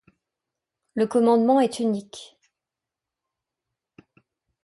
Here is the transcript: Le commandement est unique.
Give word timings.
Le 0.95 1.05
commandement 1.05 1.59
est 1.59 1.77
unique. 1.79 2.35